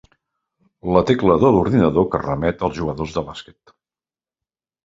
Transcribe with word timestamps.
La 0.95 1.03
tecla 1.09 1.35
de 1.43 1.51
l'ordinador 1.57 2.07
que 2.15 2.21
remet 2.23 2.65
als 2.69 2.81
jugadors 2.81 3.15
de 3.19 3.25
bàsquet. 3.29 3.77